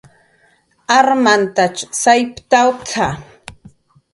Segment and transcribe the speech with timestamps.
[0.97, 3.07] "Armantach sayptawt""a"